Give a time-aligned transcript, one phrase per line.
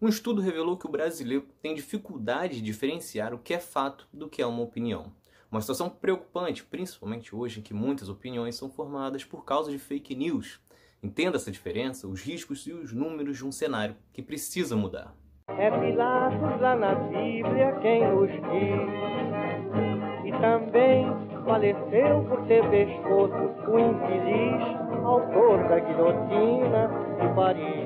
[0.00, 4.28] Um estudo revelou que o brasileiro tem dificuldade de diferenciar o que é fato do
[4.28, 5.10] que é uma opinião.
[5.50, 10.14] Uma situação preocupante, principalmente hoje em que muitas opiniões são formadas por causa de fake
[10.14, 10.60] news.
[11.02, 15.14] Entenda essa diferença, os riscos e os números de um cenário que precisa mudar.
[15.48, 18.96] É Pilatos lá na Bíblia quem nos diz.
[20.26, 21.06] E também
[21.44, 26.90] faleceu por ter pescoço o infeliz autor da guilhotina
[27.20, 27.85] de Paris.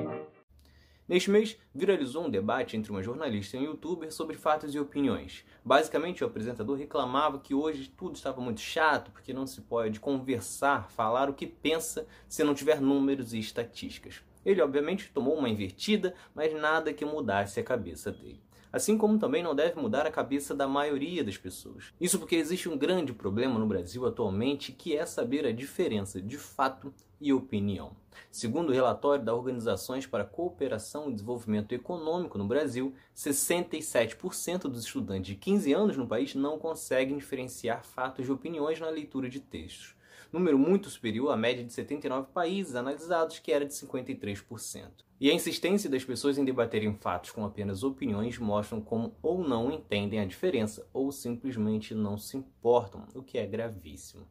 [1.11, 5.43] Neste mês, viralizou um debate entre uma jornalista e um youtuber sobre fatos e opiniões.
[5.61, 10.89] Basicamente, o apresentador reclamava que hoje tudo estava muito chato, porque não se pode conversar,
[10.89, 14.23] falar o que pensa se não tiver números e estatísticas.
[14.45, 18.39] Ele, obviamente, tomou uma invertida, mas nada que mudasse a cabeça dele
[18.71, 21.93] assim como também não deve mudar a cabeça da maioria das pessoas.
[21.99, 26.37] Isso porque existe um grande problema no Brasil atualmente que é saber a diferença de
[26.37, 27.95] fato e opinião.
[28.31, 34.85] Segundo o relatório da Organizações para a Cooperação e Desenvolvimento Econômico no Brasil, 67% dos
[34.85, 39.39] estudantes de 15 anos no país não conseguem diferenciar fatos de opiniões na leitura de
[39.39, 39.95] textos
[40.31, 44.89] número muito superior à média de 79 países analisados, que era de 53%.
[45.19, 49.71] E a insistência das pessoas em debaterem fatos com apenas opiniões mostram como ou não
[49.71, 54.27] entendem a diferença ou simplesmente não se importam, o que é gravíssimo.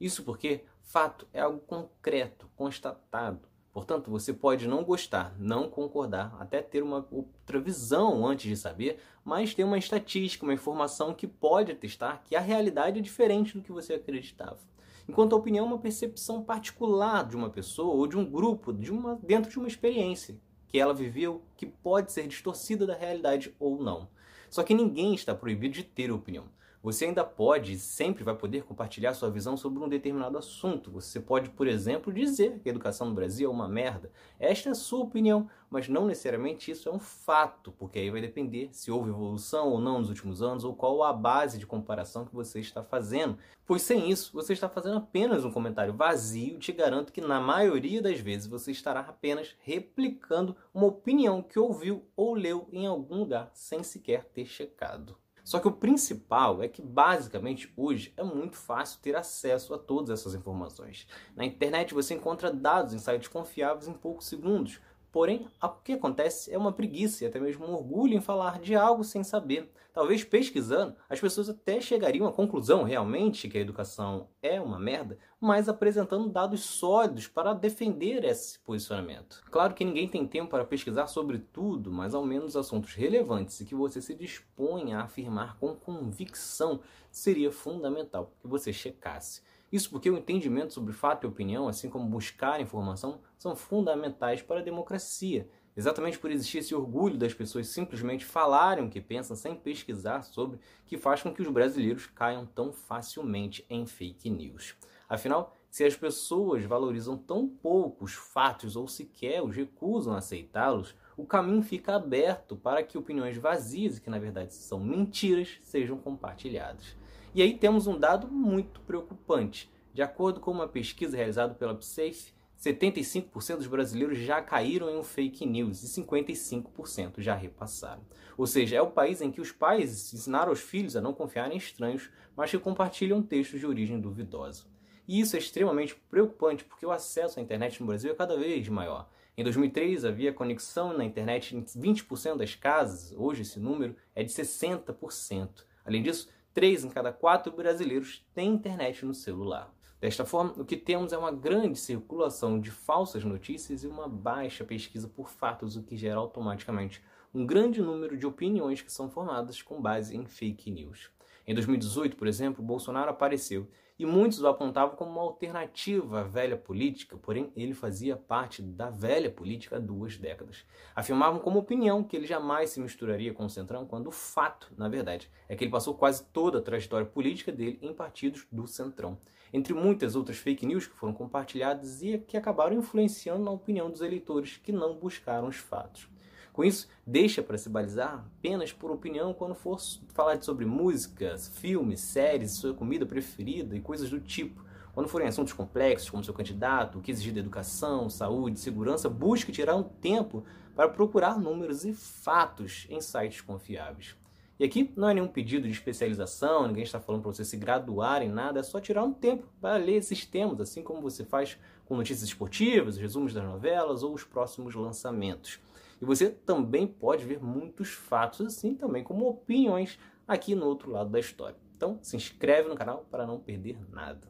[0.00, 3.46] Isso porque fato é algo concreto, constatado.
[3.72, 8.98] Portanto, você pode não gostar, não concordar, até ter uma outra visão antes de saber,
[9.24, 13.62] mas ter uma estatística, uma informação que pode atestar que a realidade é diferente do
[13.62, 14.58] que você acreditava
[15.08, 18.92] enquanto a opinião é uma percepção particular de uma pessoa ou de um grupo, de
[18.92, 20.36] uma, dentro de uma experiência
[20.68, 24.08] que ela viveu, que pode ser distorcida da realidade ou não.
[24.48, 26.44] Só que ninguém está proibido de ter opinião.
[26.82, 30.90] Você ainda pode sempre vai poder compartilhar sua visão sobre um determinado assunto.
[30.90, 34.10] Você pode, por exemplo, dizer que a educação no Brasil é uma merda.
[34.36, 38.20] Esta é a sua opinião, mas não necessariamente isso é um fato, porque aí vai
[38.20, 42.24] depender se houve evolução ou não nos últimos anos ou qual a base de comparação
[42.24, 43.38] que você está fazendo.
[43.64, 46.58] Pois sem isso, você está fazendo apenas um comentário vazio.
[46.58, 52.04] Te garanto que na maioria das vezes você estará apenas replicando uma opinião que ouviu
[52.16, 55.21] ou leu em algum lugar sem sequer ter checado.
[55.44, 60.10] Só que o principal é que basicamente hoje é muito fácil ter acesso a todas
[60.10, 61.06] essas informações.
[61.34, 64.80] Na internet você encontra dados em sites confiáveis em poucos segundos.
[65.12, 68.74] Porém, o que acontece é uma preguiça e até mesmo um orgulho em falar de
[68.74, 69.70] algo sem saber.
[69.92, 75.18] Talvez pesquisando, as pessoas até chegariam à conclusão realmente que a educação é uma merda,
[75.38, 79.42] mas apresentando dados sólidos para defender esse posicionamento.
[79.50, 83.66] Claro que ninguém tem tempo para pesquisar sobre tudo, mas ao menos assuntos relevantes e
[83.66, 86.80] que você se dispõe a afirmar com convicção
[87.10, 89.42] seria fundamental que você checasse.
[89.72, 94.60] Isso porque o entendimento sobre fato e opinião, assim como buscar informação, são fundamentais para
[94.60, 95.48] a democracia.
[95.74, 100.60] Exatamente por existir esse orgulho das pessoas simplesmente falarem o que pensam sem pesquisar sobre,
[100.84, 104.76] que faz com que os brasileiros caiam tão facilmente em fake news.
[105.08, 110.94] Afinal, se as pessoas valorizam tão pouco os fatos ou sequer os recusam a aceitá-los,
[111.16, 117.01] o caminho fica aberto para que opiniões vazias, que na verdade são mentiras, sejam compartilhadas.
[117.34, 119.72] E aí temos um dado muito preocupante.
[119.94, 125.02] De acordo com uma pesquisa realizada pela PSAFE, 75% dos brasileiros já caíram em um
[125.02, 128.02] fake news e 55% já repassaram.
[128.36, 131.50] Ou seja, é o país em que os pais ensinaram aos filhos a não confiar
[131.50, 134.64] em estranhos, mas que compartilham textos de origem duvidosa.
[135.08, 138.68] E isso é extremamente preocupante porque o acesso à internet no Brasil é cada vez
[138.68, 139.08] maior.
[139.36, 144.30] Em 2003 havia conexão na internet em 20% das casas, hoje esse número é de
[144.30, 145.64] 60%.
[145.84, 149.72] Além disso, 3 em cada 4 brasileiros têm internet no celular.
[150.00, 154.64] Desta forma, o que temos é uma grande circulação de falsas notícias e uma baixa
[154.64, 157.02] pesquisa por fatos, o que gera automaticamente
[157.32, 161.08] um grande número de opiniões que são formadas com base em fake news.
[161.46, 166.56] Em 2018, por exemplo, Bolsonaro apareceu e muitos o apontavam como uma alternativa à velha
[166.56, 170.64] política, porém ele fazia parte da velha política há duas décadas.
[170.94, 174.88] Afirmavam como opinião que ele jamais se misturaria com o Centrão, quando o fato, na
[174.88, 179.18] verdade, é que ele passou quase toda a trajetória política dele em partidos do Centrão.
[179.52, 184.00] Entre muitas outras fake news que foram compartilhadas e que acabaram influenciando na opinião dos
[184.00, 186.11] eleitores que não buscaram os fatos.
[186.52, 189.80] Com isso, deixa para se balizar apenas por opinião quando for
[190.12, 194.62] falar sobre músicas, filmes, séries, sua comida preferida e coisas do tipo.
[194.92, 199.50] Quando forem assuntos complexos, como seu candidato, o que exigir da educação, saúde, segurança, busque
[199.50, 200.44] tirar um tempo
[200.76, 204.14] para procurar números e fatos em sites confiáveis.
[204.60, 208.22] E aqui não é nenhum pedido de especialização, ninguém está falando para você se graduar
[208.22, 211.58] em nada, é só tirar um tempo para ler esses temas, assim como você faz
[211.86, 215.58] com notícias esportivas, resumos das novelas ou os próximos lançamentos.
[216.02, 219.96] E você também pode ver muitos fatos assim também como opiniões
[220.26, 221.56] aqui no outro lado da história.
[221.76, 224.20] Então se inscreve no canal para não perder nada.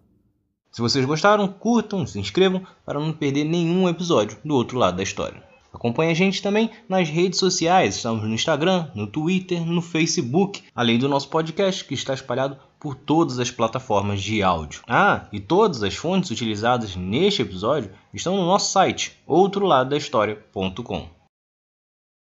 [0.70, 5.02] Se vocês gostaram, curtam, se inscrevam para não perder nenhum episódio do outro lado da
[5.02, 5.42] história.
[5.72, 10.98] Acompanhe a gente também nas redes sociais, estamos no Instagram, no Twitter, no Facebook, além
[10.98, 14.82] do nosso podcast que está espalhado por todas as plataformas de áudio.
[14.86, 21.21] Ah, e todas as fontes utilizadas neste episódio estão no nosso site, outroladodahistoria.com.